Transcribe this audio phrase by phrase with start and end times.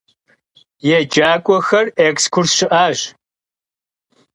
[0.87, 2.99] Yêcak'uexer ekskurs şı'aş.